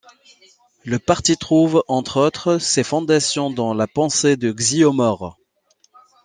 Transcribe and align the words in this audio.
Le 0.83 0.97
parti 0.97 1.37
trouve, 1.37 1.83
entre 1.87 2.19
autres, 2.21 2.57
ses 2.57 2.83
fondations 2.83 3.51
dans 3.51 3.75
la 3.75 3.85
pensée 3.85 4.35
de 4.35 4.51
Xio 4.51 4.91
Mor. 4.91 5.37